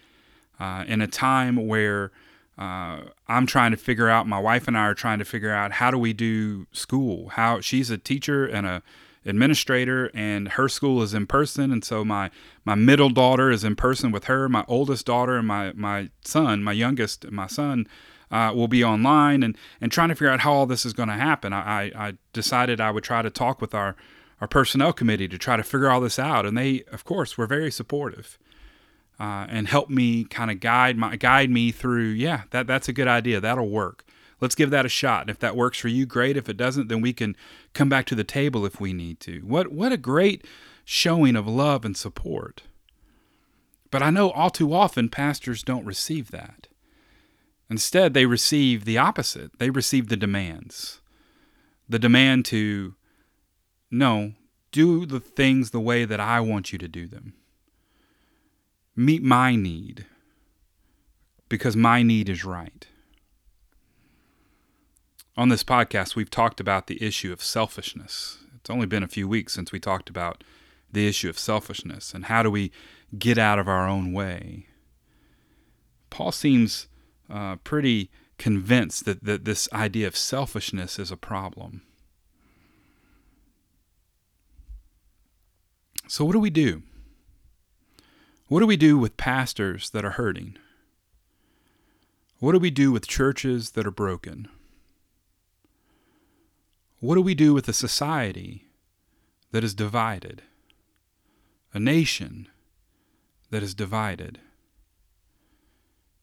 Uh, 0.59 0.83
in 0.87 1.01
a 1.01 1.07
time 1.07 1.67
where 1.67 2.11
uh, 2.57 3.01
I'm 3.27 3.45
trying 3.45 3.71
to 3.71 3.77
figure 3.77 4.09
out, 4.09 4.27
my 4.27 4.39
wife 4.39 4.67
and 4.67 4.77
I 4.77 4.81
are 4.81 4.93
trying 4.93 5.19
to 5.19 5.25
figure 5.25 5.53
out 5.53 5.73
how 5.73 5.91
do 5.91 5.97
we 5.97 6.11
do 6.13 6.67
school. 6.73 7.29
How 7.29 7.61
she's 7.61 7.89
a 7.89 7.97
teacher 7.97 8.45
and 8.45 8.67
a 8.67 8.83
administrator 9.25 10.09
and 10.13 10.49
her 10.49 10.69
school 10.69 11.01
is 11.01 11.13
in 11.13 11.27
person. 11.27 11.71
And 11.71 11.83
so 11.83 12.05
my 12.05 12.29
my 12.65 12.75
middle 12.75 13.09
daughter 13.09 13.51
is 13.51 13.63
in 13.63 13.75
person 13.75 14.11
with 14.11 14.25
her. 14.25 14.47
My 14.49 14.65
oldest 14.67 15.05
daughter 15.05 15.37
and 15.37 15.47
my 15.47 15.73
my 15.73 16.09
son 16.23 16.63
my 16.63 16.71
youngest 16.71 17.29
my 17.31 17.47
son 17.47 17.87
uh, 18.31 18.51
will 18.55 18.67
be 18.67 18.83
online 18.83 19.43
and 19.43 19.57
and 19.81 19.91
trying 19.91 20.09
to 20.09 20.15
figure 20.15 20.29
out 20.29 20.41
how 20.41 20.53
all 20.53 20.65
this 20.65 20.85
is 20.85 20.93
going 20.93 21.09
to 21.09 21.15
happen. 21.15 21.53
I, 21.53 21.91
I 21.95 22.13
decided 22.33 22.79
I 22.79 22.91
would 22.91 23.03
try 23.03 23.21
to 23.21 23.29
talk 23.29 23.61
with 23.61 23.73
our 23.73 23.95
our 24.41 24.47
personnel 24.47 24.93
committee 24.93 25.27
to 25.27 25.37
try 25.37 25.57
to 25.57 25.63
figure 25.63 25.89
all 25.89 26.01
this 26.01 26.19
out. 26.19 26.45
And 26.45 26.57
they 26.57 26.83
of 26.91 27.03
course 27.03 27.37
were 27.37 27.47
very 27.47 27.71
supportive 27.71 28.37
uh, 29.19 29.45
and 29.49 29.67
helped 29.67 29.91
me 29.91 30.23
kind 30.23 30.49
of 30.49 30.59
guide 30.59 30.97
my 30.97 31.15
guide 31.17 31.49
me 31.49 31.71
through 31.71 32.09
yeah 32.09 32.43
that 32.51 32.67
that's 32.67 32.87
a 32.87 32.93
good 32.93 33.07
idea. 33.07 33.41
That'll 33.41 33.69
work 33.69 34.05
let's 34.41 34.55
give 34.55 34.69
that 34.71 34.85
a 34.85 34.89
shot. 34.89 35.21
And 35.21 35.29
if 35.29 35.39
that 35.39 35.55
works 35.55 35.77
for 35.77 35.87
you, 35.87 36.05
great. 36.05 36.37
If 36.37 36.49
it 36.49 36.57
doesn't, 36.57 36.87
then 36.87 37.01
we 37.01 37.13
can 37.13 37.35
come 37.73 37.89
back 37.89 38.05
to 38.07 38.15
the 38.15 38.23
table 38.23 38.65
if 38.65 38.79
we 38.79 38.93
need 38.93 39.19
to. 39.21 39.39
What 39.41 39.71
what 39.71 39.91
a 39.91 39.97
great 39.97 40.45
showing 40.83 41.35
of 41.35 41.47
love 41.47 41.85
and 41.85 41.95
support. 41.95 42.63
But 43.91 44.03
I 44.03 44.09
know 44.09 44.31
all 44.31 44.49
too 44.49 44.73
often 44.73 45.09
pastors 45.09 45.63
don't 45.63 45.85
receive 45.85 46.31
that. 46.31 46.67
Instead, 47.69 48.13
they 48.13 48.25
receive 48.25 48.85
the 48.85 48.97
opposite. 48.97 49.59
They 49.59 49.69
receive 49.69 50.09
the 50.09 50.17
demands. 50.17 51.01
The 51.87 51.99
demand 51.99 52.45
to, 52.45 52.95
no, 53.91 54.33
do 54.71 55.05
the 55.05 55.19
things 55.19 55.71
the 55.71 55.79
way 55.79 56.05
that 56.05 56.19
I 56.19 56.39
want 56.39 56.71
you 56.71 56.79
to 56.79 56.87
do 56.87 57.07
them. 57.07 57.33
Meet 58.95 59.23
my 59.23 59.55
need 59.55 60.05
because 61.47 61.75
my 61.75 62.03
need 62.03 62.29
is 62.29 62.43
right. 62.43 62.87
On 65.37 65.49
this 65.49 65.63
podcast, 65.63 66.15
we've 66.15 66.29
talked 66.29 66.59
about 66.59 66.87
the 66.87 67.01
issue 67.01 67.31
of 67.31 67.43
selfishness. 67.43 68.39
It's 68.55 68.69
only 68.69 68.85
been 68.85 69.03
a 69.03 69.07
few 69.07 69.27
weeks 69.27 69.53
since 69.53 69.71
we 69.71 69.79
talked 69.79 70.09
about 70.09 70.43
the 70.91 71.07
issue 71.07 71.29
of 71.29 71.39
selfishness 71.39 72.13
and 72.13 72.25
how 72.25 72.43
do 72.43 72.51
we 72.51 72.71
get 73.17 73.37
out 73.37 73.59
of 73.59 73.67
our 73.67 73.87
own 73.87 74.11
way. 74.11 74.67
Paul 76.09 76.31
seems 76.31 76.87
uh, 77.29 77.57
pretty 77.57 78.09
convinced 78.37 79.05
that, 79.05 79.23
that 79.23 79.45
this 79.45 79.69
idea 79.71 80.07
of 80.07 80.17
selfishness 80.17 80.97
is 80.99 81.11
a 81.11 81.17
problem. 81.17 81.83
So, 86.07 86.25
what 86.25 86.33
do 86.33 86.39
we 86.39 86.49
do? 86.49 86.81
What 88.47 88.61
do 88.61 88.65
we 88.65 88.77
do 88.77 88.97
with 88.97 89.15
pastors 89.15 89.91
that 89.91 90.03
are 90.03 90.11
hurting? 90.11 90.57
What 92.39 92.53
do 92.53 92.59
we 92.59 92.71
do 92.71 92.91
with 92.91 93.07
churches 93.07 93.71
that 93.71 93.85
are 93.85 93.91
broken? 93.91 94.47
What 96.99 97.15
do 97.15 97.21
we 97.21 97.35
do 97.35 97.53
with 97.53 97.67
a 97.67 97.73
society 97.73 98.65
that 99.51 99.63
is 99.63 99.73
divided? 99.73 100.43
A 101.73 101.79
nation 101.79 102.47
that 103.51 103.63
is 103.63 103.73
divided? 103.73 104.39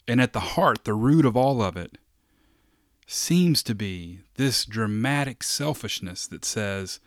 And 0.07 0.21
at 0.21 0.33
the 0.33 0.41
heart, 0.41 0.85
the 0.85 0.95
root 0.95 1.25
of 1.25 1.37
all 1.37 1.63
of 1.63 1.77
it, 1.77 1.99
seems 3.07 3.63
to 3.63 3.75
be 3.75 4.21
this 4.35 4.65
dramatic 4.65 5.43
selfishness 5.43 6.27
that 6.27 6.45
says, 6.45 7.01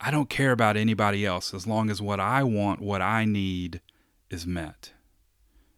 I 0.00 0.10
don't 0.10 0.30
care 0.30 0.52
about 0.52 0.76
anybody 0.76 1.26
else 1.26 1.52
as 1.52 1.66
long 1.66 1.90
as 1.90 2.00
what 2.00 2.20
I 2.20 2.42
want, 2.42 2.80
what 2.80 3.02
I 3.02 3.24
need, 3.24 3.80
is 4.30 4.46
met, 4.46 4.92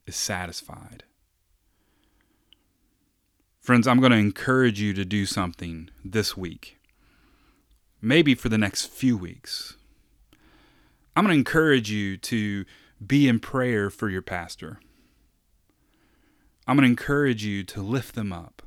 is 0.06 0.16
satisfied. 0.16 1.04
Friends, 3.60 3.86
I'm 3.86 4.00
going 4.00 4.12
to 4.12 4.18
encourage 4.18 4.80
you 4.80 4.92
to 4.94 5.04
do 5.04 5.26
something 5.26 5.90
this 6.04 6.36
week, 6.36 6.78
maybe 8.00 8.34
for 8.34 8.48
the 8.48 8.58
next 8.58 8.86
few 8.86 9.16
weeks. 9.16 9.76
I'm 11.14 11.24
going 11.24 11.34
to 11.34 11.38
encourage 11.38 11.90
you 11.90 12.16
to 12.18 12.64
be 13.04 13.28
in 13.28 13.40
prayer 13.40 13.90
for 13.90 14.08
your 14.08 14.22
pastor. 14.22 14.80
I'm 16.66 16.76
going 16.76 16.84
to 16.84 16.90
encourage 16.90 17.44
you 17.44 17.64
to 17.64 17.80
lift 17.80 18.14
them 18.14 18.32
up, 18.32 18.62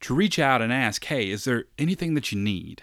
to 0.00 0.14
reach 0.14 0.38
out 0.38 0.62
and 0.62 0.72
ask, 0.72 1.04
hey, 1.04 1.28
is 1.28 1.44
there 1.44 1.64
anything 1.78 2.14
that 2.14 2.32
you 2.32 2.38
need? 2.38 2.82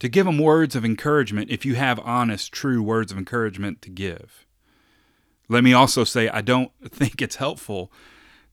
To 0.00 0.08
give 0.08 0.26
them 0.26 0.38
words 0.38 0.74
of 0.74 0.84
encouragement 0.84 1.50
if 1.50 1.64
you 1.64 1.76
have 1.76 2.00
honest, 2.00 2.52
true 2.52 2.82
words 2.82 3.12
of 3.12 3.18
encouragement 3.18 3.80
to 3.82 3.90
give. 3.90 4.46
Let 5.48 5.62
me 5.62 5.72
also 5.72 6.04
say, 6.04 6.28
I 6.28 6.40
don't 6.40 6.72
think 6.88 7.22
it's 7.22 7.36
helpful 7.36 7.92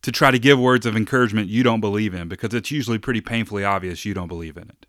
to 0.02 0.12
try 0.12 0.32
to 0.32 0.40
give 0.40 0.60
words 0.60 0.86
of 0.86 0.96
encouragement 0.96 1.50
you 1.50 1.64
don't 1.64 1.82
believe 1.82 2.14
in 2.14 2.30
because 2.30 2.54
it's 2.54 2.72
usually 2.72 3.00
pretty 3.00 3.22
painfully 3.22 3.66
obvious 3.66 4.06
you 4.06 4.14
don't 4.14 4.28
believe 4.28 4.56
in 4.56 4.70
it. 4.70 4.86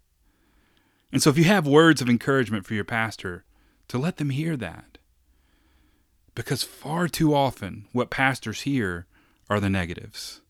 And 1.13 1.23
so 1.23 1.31
if 1.31 1.39
you 1.39 1.45
have 1.45 1.67
words 1.67 2.01
of 2.01 2.09
encouragement 2.09 2.67
for 2.67 2.75
your 2.75 2.85
pastor, 2.85 3.45
to 3.89 3.99
let 3.99 4.19
them 4.19 4.31
hear 4.31 4.57
that. 4.57 4.99
Because 6.35 6.63
far 6.63 7.09
too 7.09 7.35
often 7.35 7.87
what 7.93 8.11
pastors 8.11 8.63
hear 8.63 9.07
are 9.49 9.61
the 9.61 9.69
negatives. 9.69 10.41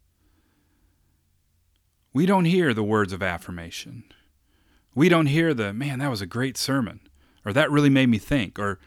We 2.12 2.26
don't 2.26 2.44
hear 2.44 2.74
the 2.74 2.82
words 2.82 3.12
of 3.12 3.22
affirmation. 3.22 4.04
We 4.94 5.08
don't 5.08 5.26
hear 5.26 5.54
the, 5.54 5.72
man, 5.72 6.00
that 6.00 6.10
was 6.10 6.20
a 6.20 6.26
great 6.26 6.56
sermon, 6.56 7.00
or 7.44 7.52
that 7.52 7.70
really 7.70 7.88
made 7.88 8.08
me 8.08 8.18
think, 8.18 8.58
or 8.58 8.78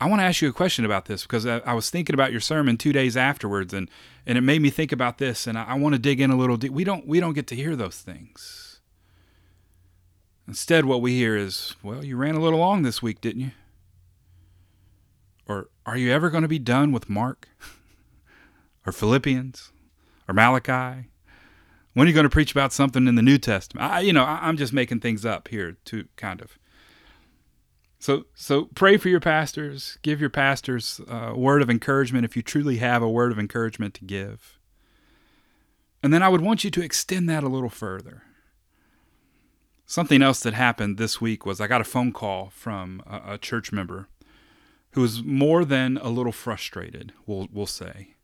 I 0.00 0.06
want 0.06 0.20
to 0.20 0.24
ask 0.24 0.42
you 0.42 0.48
a 0.48 0.52
question 0.52 0.84
about 0.84 1.06
this 1.06 1.22
because 1.22 1.44
I, 1.44 1.58
I, 1.58 1.74
was 1.74 1.90
thinking 1.90 2.14
about 2.14 2.30
your 2.30 2.40
sermon 2.40 2.76
two 2.76 2.92
days 2.92 3.16
afterwards, 3.16 3.74
and 3.74 3.90
and 4.26 4.38
it 4.38 4.42
made 4.42 4.62
me 4.62 4.70
think 4.70 4.92
about 4.92 5.18
this, 5.18 5.46
and 5.46 5.58
I, 5.58 5.64
I 5.64 5.74
want 5.74 5.94
to 5.94 5.98
dig 5.98 6.20
in 6.20 6.30
a 6.30 6.36
little. 6.36 6.56
Deep. 6.56 6.70
We 6.70 6.84
don't 6.84 7.06
we 7.06 7.18
don't 7.18 7.32
get 7.32 7.48
to 7.48 7.56
hear 7.56 7.74
those 7.74 7.98
things. 7.98 8.67
Instead, 10.48 10.86
what 10.86 11.02
we 11.02 11.14
hear 11.14 11.36
is, 11.36 11.76
"Well, 11.82 12.02
you 12.04 12.16
ran 12.16 12.34
a 12.34 12.40
little 12.40 12.58
long 12.58 12.82
this 12.82 13.02
week, 13.02 13.20
didn't 13.20 13.42
you?" 13.42 13.50
Or, 15.46 15.68
"Are 15.84 15.96
you 15.96 16.10
ever 16.10 16.30
going 16.30 16.42
to 16.42 16.48
be 16.48 16.58
done 16.58 16.90
with 16.90 17.10
Mark, 17.10 17.48
or 18.86 18.92
Philippians, 18.92 19.70
or 20.26 20.34
Malachi? 20.34 21.10
When 21.92 22.06
are 22.06 22.08
you 22.08 22.14
going 22.14 22.24
to 22.24 22.30
preach 22.30 22.50
about 22.52 22.72
something 22.72 23.06
in 23.06 23.14
the 23.14 23.22
New 23.22 23.36
Testament?" 23.36 23.90
I, 23.90 24.00
you 24.00 24.14
know, 24.14 24.24
I, 24.24 24.48
I'm 24.48 24.56
just 24.56 24.72
making 24.72 25.00
things 25.00 25.26
up 25.26 25.48
here 25.48 25.76
to 25.84 26.08
kind 26.16 26.40
of 26.40 26.58
so, 27.98 28.26
so 28.34 28.66
pray 28.74 28.96
for 28.96 29.08
your 29.08 29.20
pastors. 29.20 29.98
Give 30.02 30.20
your 30.20 30.30
pastors 30.30 31.00
a 31.08 31.36
word 31.36 31.62
of 31.62 31.70
encouragement 31.70 32.24
if 32.24 32.36
you 32.36 32.42
truly 32.42 32.76
have 32.76 33.02
a 33.02 33.10
word 33.10 33.32
of 33.32 33.38
encouragement 33.38 33.94
to 33.94 34.04
give. 34.04 34.58
And 36.02 36.12
then 36.12 36.22
I 36.22 36.28
would 36.28 36.40
want 36.40 36.62
you 36.62 36.70
to 36.70 36.82
extend 36.82 37.28
that 37.28 37.42
a 37.42 37.48
little 37.48 37.68
further. 37.68 38.22
Something 39.90 40.20
else 40.20 40.40
that 40.40 40.52
happened 40.52 40.98
this 40.98 41.18
week 41.18 41.46
was 41.46 41.62
I 41.62 41.66
got 41.66 41.80
a 41.80 41.84
phone 41.84 42.12
call 42.12 42.50
from 42.50 43.02
a, 43.06 43.32
a 43.34 43.38
church 43.38 43.72
member 43.72 44.06
who 44.90 45.00
was 45.00 45.22
more 45.22 45.64
than 45.64 45.96
a 45.96 46.10
little 46.10 46.30
frustrated, 46.30 47.14
we'll, 47.24 47.48
we'll 47.50 47.64
say, 47.64 48.14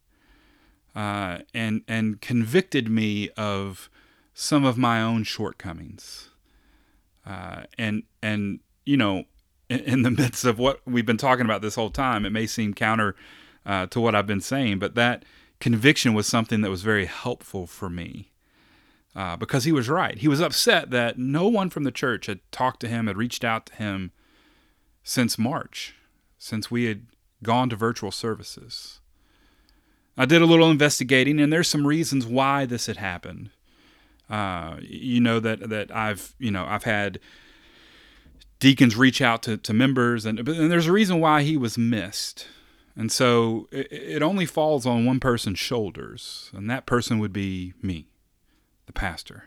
uh, 0.95 1.39
and, 1.55 1.81
and 1.89 2.21
convicted 2.21 2.91
me 2.91 3.31
of 3.31 3.89
some 4.35 4.67
of 4.67 4.77
my 4.77 5.01
own 5.01 5.25
shortcomings. 5.25 6.29
Uh, 7.25 7.63
and, 7.79 8.03
and, 8.23 8.61
you 8.85 8.99
know, 8.99 9.25
in 9.71 10.03
the 10.03 10.11
midst 10.19 10.45
of 10.45 10.59
what 10.59 10.83
we've 10.85 11.07
been 11.07 11.17
talking 11.17 11.47
about 11.47 11.63
this 11.63 11.77
whole 11.77 11.89
time. 11.89 12.27
It 12.27 12.31
may 12.31 12.47
seem 12.47 12.75
counter 12.75 13.17
uh, 13.65 13.87
to 13.87 14.03
what 14.03 14.15
I've 14.15 14.27
been 14.27 14.43
saying, 14.43 14.81
but 14.81 14.97
that 14.97 15.25
conviction 15.61 16.13
was 16.13 16.27
something 16.27 16.61
that 16.61 16.71
was 16.71 16.83
very 16.83 17.07
helpful 17.07 17.67
for 17.67 17.89
me 17.89 18.34
uh, 19.15 19.37
because 19.37 19.65
he 19.65 19.73
was 19.73 19.89
right. 19.89 20.19
He 20.19 20.29
was 20.29 20.41
upset 20.41 20.91
that 20.91 21.19
no 21.19 21.47
one 21.49 21.71
from 21.71 21.85
the 21.85 21.93
church 21.93 22.27
had 22.27 22.41
talked 22.51 22.81
to 22.81 22.89
him, 22.89 23.07
had 23.07 23.17
reached 23.17 23.45
out 23.45 23.67
to 23.67 23.75
him 23.75 24.13
since 25.03 25.39
March, 25.39 25.95
since 26.39 26.71
we 26.71 26.85
had 26.85 27.07
gone 27.43 27.69
to 27.71 27.77
virtual 27.77 28.11
services. 28.11 29.01
I 30.17 30.27
did 30.27 30.43
a 30.43 30.47
little 30.47 30.71
investigating, 30.71 31.41
and 31.41 31.53
there's 31.53 31.69
some 31.69 31.87
reasons 31.87 32.27
why 32.27 32.67
this 32.67 32.87
had 32.87 32.97
happened. 32.97 33.51
Uh, 34.31 34.77
you 34.81 35.21
know 35.21 35.39
that 35.39 35.69
that 35.69 35.95
I've 35.95 36.35
you 36.39 36.51
know 36.51 36.65
I've 36.65 36.85
had 36.85 37.21
deacons 38.59 38.97
reach 38.97 39.21
out 39.21 39.43
to, 39.43 39.59
to 39.59 39.75
members, 39.75 40.25
and, 40.25 40.39
and 40.39 40.71
there's 40.71 40.87
a 40.87 40.93
reason 40.93 41.21
why 41.21 41.43
he 41.43 41.57
was 41.57 41.77
missed. 41.77 42.47
And 42.97 43.13
so 43.13 43.69
it, 43.71 43.89
it 43.91 44.23
only 44.23 44.47
falls 44.47 44.87
on 44.87 45.05
one 45.05 45.21
person's 45.21 45.59
shoulders, 45.59 46.51
and 46.55 46.71
that 46.71 46.87
person 46.87 47.19
would 47.19 47.33
be 47.33 47.75
me, 47.83 48.07
the 48.87 48.93
pastor. 48.93 49.45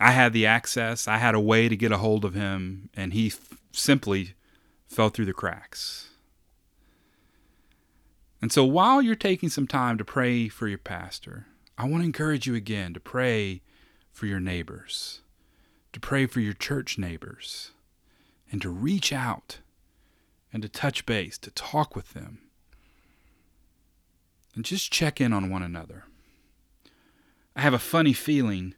I 0.00 0.12
had 0.12 0.32
the 0.32 0.46
access, 0.46 1.08
I 1.08 1.18
had 1.18 1.34
a 1.34 1.40
way 1.40 1.68
to 1.68 1.76
get 1.76 1.92
a 1.92 1.98
hold 1.98 2.24
of 2.24 2.34
him, 2.34 2.88
and 2.94 3.12
he 3.12 3.28
f- 3.28 3.58
simply 3.72 4.34
fell 4.86 5.08
through 5.08 5.24
the 5.24 5.32
cracks. 5.32 6.10
And 8.40 8.52
so 8.52 8.64
while 8.64 9.02
you're 9.02 9.16
taking 9.16 9.48
some 9.48 9.66
time 9.66 9.98
to 9.98 10.04
pray 10.04 10.48
for 10.48 10.68
your 10.68 10.78
pastor, 10.78 11.46
I 11.76 11.84
want 11.84 12.02
to 12.02 12.06
encourage 12.06 12.46
you 12.46 12.54
again 12.54 12.94
to 12.94 13.00
pray 13.00 13.62
for 14.12 14.26
your 14.26 14.40
neighbors 14.40 15.22
to 15.92 16.00
pray 16.00 16.26
for 16.26 16.40
your 16.40 16.52
church 16.52 16.98
neighbors, 16.98 17.72
and 18.50 18.60
to 18.62 18.70
reach 18.70 19.12
out 19.12 19.58
and 20.52 20.62
to 20.62 20.68
touch 20.68 21.06
base, 21.06 21.36
to 21.38 21.50
talk 21.50 21.94
with 21.94 22.14
them, 22.14 22.38
and 24.54 24.64
just 24.64 24.92
check 24.92 25.20
in 25.20 25.32
on 25.32 25.50
one 25.50 25.62
another. 25.62 26.04
I 27.58 27.60
have 27.60 27.74
a 27.74 27.78
funny 27.78 28.14
feeling 28.14 28.74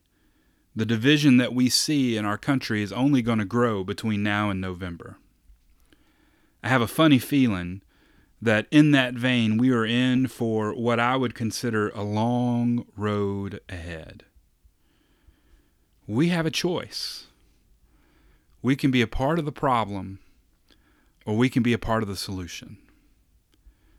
the 0.75 0.85
division 0.85 1.37
that 1.37 1.55
we 1.55 1.69
see 1.69 2.17
in 2.17 2.25
our 2.25 2.39
country 2.39 2.83
is 2.83 2.93
only 2.93 3.23
going 3.23 3.39
to 3.39 3.45
grow 3.45 3.85
between 3.85 4.25
now 4.25 4.51
and 4.51 4.61
November. 4.61 5.19
I 6.65 6.69
have 6.69 6.83
a 6.83 6.89
funny 6.89 7.21
feeling 7.21 7.83
that 8.43 8.67
in 8.73 8.91
that 8.91 9.15
vein 9.15 9.57
we 9.57 9.71
are 9.71 9.87
in 9.87 10.27
for 10.27 10.75
what 10.75 10.99
I 10.99 11.15
would 11.15 11.37
consider 11.37 11.91
a 11.91 12.03
long 12.03 12.87
road 12.97 13.61
ahead 13.69 14.25
we 16.11 16.31
have 16.31 16.45
a 16.45 16.51
choice. 16.51 17.29
We 18.63 18.75
can 18.75 18.91
be 18.91 19.01
a 19.01 19.07
part 19.07 19.39
of 19.39 19.45
the 19.45 19.53
problem 19.53 20.19
or 21.25 21.37
we 21.37 21.49
can 21.49 21.63
be 21.63 21.73
a 21.73 21.79
part 21.79 22.03
of 22.03 22.09
the 22.09 22.17
solution. 22.17 22.79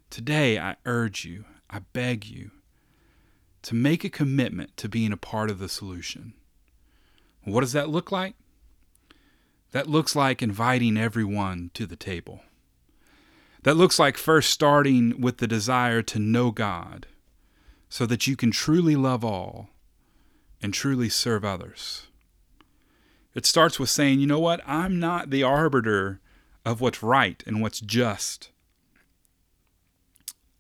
Today, 0.10 0.60
I 0.60 0.76
urge 0.86 1.24
you, 1.24 1.46
I 1.70 1.80
beg 1.94 2.26
you, 2.26 2.52
to 3.64 3.76
make 3.76 4.04
a 4.04 4.10
commitment 4.10 4.76
to 4.78 4.90
being 4.90 5.12
a 5.12 5.18
part 5.18 5.50
of 5.50 5.60
the 5.60 5.70
solution. 5.70 6.34
What 7.44 7.62
does 7.62 7.74
that 7.74 7.90
look 7.90 8.12
like? 8.12 8.36
That 9.72 9.88
looks 9.88 10.16
like 10.16 10.42
inviting 10.42 10.98
everyone 10.98 11.72
to 11.74 11.86
the 11.86 11.96
table. 11.96 12.42
That 13.64 13.78
looks 13.78 14.00
like 14.00 14.18
first 14.18 14.50
starting 14.50 15.22
with 15.22 15.38
the 15.38 15.48
desire 15.48 16.02
to 16.04 16.20
know 16.20 16.52
God 16.52 17.08
so 17.90 18.06
that 18.06 18.26
you 18.28 18.36
can 18.36 18.52
truly 18.52 18.96
love 18.96 19.24
all 19.24 19.70
and 20.62 20.74
truly 20.74 21.10
serve 21.10 21.46
others. 21.46 22.08
It 23.34 23.46
starts 23.46 23.80
with 23.80 23.90
saying, 23.90 24.20
you 24.20 24.28
know 24.28 24.40
what? 24.40 24.62
I'm 24.66 25.00
not 25.00 25.30
the 25.30 25.44
arbiter 25.44 26.20
of 26.66 26.82
what's 26.82 27.02
right 27.02 27.42
and 27.46 27.62
what's 27.62 27.80
just. 27.80 28.50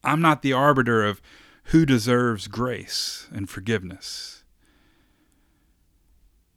I'm 0.03 0.22
not 0.22 0.41
the 0.41 0.53
arbiter 0.53 1.03
of 1.03 1.22
who 1.71 1.85
deserves 1.85 2.49
grace 2.49 3.29
and 3.31 3.49
forgiveness. 3.49 4.43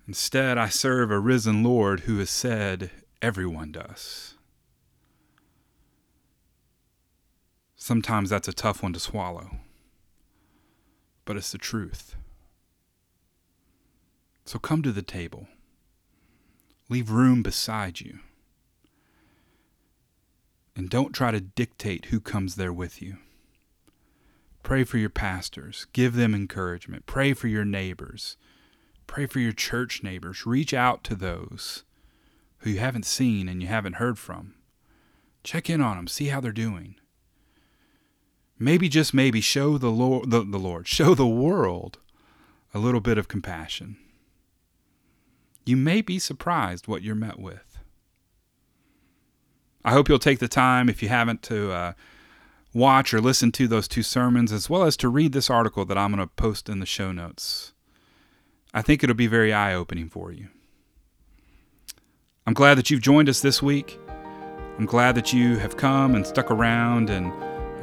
Instead, 0.08 0.58
I 0.58 0.68
serve 0.68 1.12
a 1.12 1.20
risen 1.20 1.62
Lord 1.62 2.00
who 2.00 2.18
has 2.18 2.30
said, 2.30 2.90
everyone 3.22 3.70
does. 3.70 4.34
Sometimes 7.76 8.30
that's 8.30 8.48
a 8.48 8.52
tough 8.52 8.82
one 8.82 8.92
to 8.92 8.98
swallow, 8.98 9.58
but 11.24 11.36
it's 11.36 11.52
the 11.52 11.58
truth. 11.58 12.16
So 14.44 14.58
come 14.58 14.82
to 14.82 14.90
the 14.90 15.00
table. 15.00 15.46
Leave 16.88 17.10
room 17.12 17.40
beside 17.40 18.00
you. 18.00 18.18
And 20.74 20.90
don't 20.90 21.12
try 21.12 21.30
to 21.30 21.40
dictate 21.40 22.06
who 22.06 22.18
comes 22.18 22.56
there 22.56 22.72
with 22.72 23.00
you. 23.00 23.18
Pray 24.64 24.82
for 24.82 24.98
your 24.98 25.10
pastors. 25.10 25.86
Give 25.92 26.14
them 26.14 26.34
encouragement. 26.34 27.06
Pray 27.06 27.32
for 27.34 27.46
your 27.46 27.64
neighbors. 27.64 28.36
Pray 29.06 29.26
for 29.26 29.38
your 29.38 29.52
church 29.52 30.02
neighbors. 30.02 30.44
Reach 30.44 30.74
out 30.74 31.04
to 31.04 31.14
those 31.14 31.84
who 32.58 32.70
you 32.70 32.80
haven't 32.80 33.06
seen 33.06 33.48
and 33.48 33.62
you 33.62 33.68
haven't 33.68 33.94
heard 33.94 34.18
from. 34.18 34.54
Check 35.44 35.70
in 35.70 35.80
on 35.80 35.94
them. 35.96 36.08
See 36.08 36.26
how 36.26 36.40
they're 36.40 36.50
doing. 36.50 36.96
Maybe 38.58 38.88
just 38.88 39.14
maybe 39.14 39.40
show 39.40 39.78
the 39.78 39.90
Lord, 39.90 40.30
the, 40.30 40.42
the 40.42 40.58
Lord, 40.58 40.88
show 40.88 41.14
the 41.14 41.26
world 41.26 41.98
a 42.72 42.80
little 42.80 43.00
bit 43.00 43.18
of 43.18 43.28
compassion 43.28 43.98
you 45.64 45.76
may 45.76 46.02
be 46.02 46.18
surprised 46.18 46.86
what 46.86 47.02
you're 47.02 47.14
met 47.14 47.38
with. 47.38 47.78
I 49.84 49.92
hope 49.92 50.08
you'll 50.08 50.18
take 50.18 50.38
the 50.38 50.48
time, 50.48 50.88
if 50.88 51.02
you 51.02 51.08
haven't, 51.08 51.42
to 51.44 51.72
uh, 51.72 51.92
watch 52.74 53.14
or 53.14 53.20
listen 53.20 53.52
to 53.52 53.68
those 53.68 53.88
two 53.88 54.02
sermons, 54.02 54.52
as 54.52 54.68
well 54.68 54.82
as 54.82 54.96
to 54.98 55.08
read 55.08 55.32
this 55.32 55.48
article 55.48 55.84
that 55.84 55.96
I'm 55.96 56.14
going 56.14 56.26
to 56.26 56.34
post 56.34 56.68
in 56.68 56.80
the 56.80 56.86
show 56.86 57.12
notes. 57.12 57.72
I 58.74 58.82
think 58.82 59.02
it'll 59.02 59.14
be 59.14 59.28
very 59.28 59.52
eye 59.52 59.72
opening 59.72 60.08
for 60.08 60.32
you. 60.32 60.48
I'm 62.46 62.54
glad 62.54 62.76
that 62.76 62.90
you've 62.90 63.00
joined 63.00 63.28
us 63.28 63.40
this 63.40 63.62
week. 63.62 63.98
I'm 64.76 64.86
glad 64.86 65.14
that 65.14 65.32
you 65.32 65.56
have 65.58 65.76
come 65.76 66.16
and 66.16 66.26
stuck 66.26 66.50
around, 66.50 67.08
and 67.08 67.32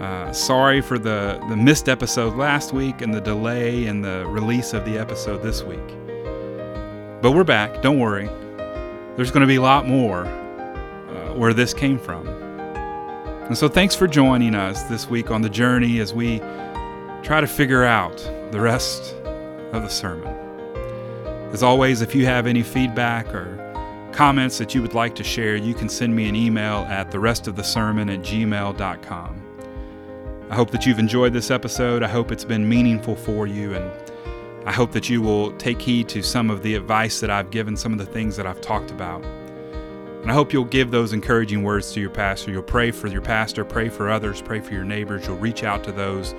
uh, 0.01 0.33
sorry 0.33 0.81
for 0.81 0.99
the, 0.99 1.41
the 1.47 1.55
missed 1.55 1.87
episode 1.87 2.35
last 2.35 2.73
week 2.73 3.01
and 3.01 3.13
the 3.13 3.21
delay 3.21 3.85
in 3.85 4.01
the 4.01 4.25
release 4.27 4.73
of 4.73 4.83
the 4.83 4.97
episode 4.97 5.41
this 5.41 5.63
week. 5.63 5.79
But 7.21 7.31
we're 7.31 7.45
back. 7.45 7.81
Don't 7.81 7.99
worry. 7.99 8.27
There's 9.15 9.31
going 9.31 9.41
to 9.41 9.47
be 9.47 9.55
a 9.55 9.61
lot 9.61 9.87
more 9.87 10.25
uh, 10.25 11.33
where 11.35 11.53
this 11.53 11.73
came 11.73 11.97
from. 11.97 12.40
And 13.51 13.57
so, 13.57 13.67
thanks 13.67 13.95
for 13.95 14.07
joining 14.07 14.55
us 14.55 14.83
this 14.83 15.09
week 15.09 15.29
on 15.29 15.41
the 15.41 15.49
journey 15.49 15.99
as 15.99 16.13
we 16.13 16.39
try 17.21 17.41
to 17.41 17.47
figure 17.47 17.83
out 17.83 18.15
the 18.51 18.61
rest 18.61 19.13
of 19.73 19.83
the 19.83 19.89
sermon. 19.89 20.33
As 21.51 21.61
always, 21.61 21.99
if 21.99 22.15
you 22.15 22.25
have 22.25 22.47
any 22.47 22.63
feedback 22.63 23.27
or 23.35 23.57
comments 24.13 24.57
that 24.57 24.73
you 24.73 24.81
would 24.81 24.93
like 24.93 25.15
to 25.15 25.23
share, 25.25 25.57
you 25.57 25.73
can 25.73 25.89
send 25.89 26.15
me 26.15 26.29
an 26.29 26.35
email 26.37 26.85
at 26.87 27.11
the 27.11 27.19
rest 27.19 27.45
of 27.49 27.57
the 27.57 27.61
sermon 27.61 28.09
at 28.09 28.19
gmail.com. 28.21 29.41
I 30.49 30.55
hope 30.55 30.71
that 30.71 30.85
you've 30.85 30.99
enjoyed 30.99 31.33
this 31.33 31.51
episode. 31.51 32.03
I 32.03 32.07
hope 32.07 32.31
it's 32.31 32.45
been 32.45 32.69
meaningful 32.69 33.17
for 33.17 33.47
you 33.47 33.75
and 33.75 33.91
I 34.65 34.71
hope 34.71 34.93
that 34.93 35.09
you 35.09 35.21
will 35.21 35.51
take 35.57 35.81
heed 35.81 36.07
to 36.07 36.23
some 36.23 36.49
of 36.49 36.63
the 36.63 36.75
advice 36.75 37.19
that 37.19 37.29
I've 37.29 37.51
given, 37.51 37.75
some 37.75 37.91
of 37.91 37.99
the 37.99 38.05
things 38.05 38.37
that 38.37 38.47
I've 38.47 38.61
talked 38.61 38.91
about. 38.91 39.21
And 40.21 40.29
I 40.29 40.33
hope 40.33 40.53
you'll 40.53 40.65
give 40.65 40.91
those 40.91 41.13
encouraging 41.13 41.63
words 41.63 41.91
to 41.93 41.99
your 41.99 42.11
pastor. 42.11 42.51
You'll 42.51 42.61
pray 42.61 42.91
for 42.91 43.07
your 43.07 43.21
pastor, 43.21 43.65
pray 43.65 43.89
for 43.89 44.09
others, 44.09 44.41
pray 44.41 44.59
for 44.59 44.73
your 44.73 44.83
neighbors. 44.83 45.25
You'll 45.25 45.37
reach 45.37 45.63
out 45.63 45.83
to 45.85 45.91
those 45.91 46.35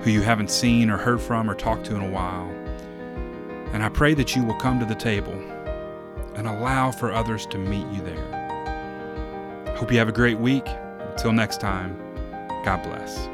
who 0.00 0.10
you 0.10 0.20
haven't 0.20 0.50
seen 0.50 0.90
or 0.90 0.96
heard 0.96 1.20
from 1.20 1.48
or 1.48 1.54
talked 1.54 1.86
to 1.86 1.94
in 1.94 2.02
a 2.02 2.10
while. 2.10 2.50
And 3.72 3.82
I 3.82 3.88
pray 3.88 4.14
that 4.14 4.34
you 4.34 4.44
will 4.44 4.54
come 4.54 4.80
to 4.80 4.84
the 4.84 4.94
table 4.94 5.32
and 6.34 6.48
allow 6.48 6.90
for 6.90 7.12
others 7.12 7.46
to 7.46 7.58
meet 7.58 7.86
you 7.92 8.02
there. 8.02 9.76
Hope 9.76 9.92
you 9.92 9.98
have 9.98 10.08
a 10.08 10.12
great 10.12 10.38
week. 10.38 10.66
Until 10.66 11.32
next 11.32 11.60
time, 11.60 11.96
God 12.64 12.82
bless. 12.82 13.33